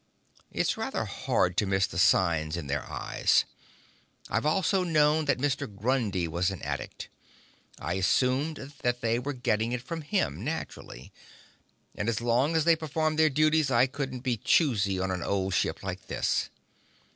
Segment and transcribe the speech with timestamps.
[0.51, 3.45] It's rather hard to miss the signs in their eyes.
[4.31, 5.71] I've also known that Mr.
[5.71, 7.07] Grundy was an addict.
[7.79, 11.11] I assumed that they were getting it from him naturally.
[11.93, 15.53] And as long as they performed their duties, I couldn't be choosy on an old
[15.53, 16.49] ship like this.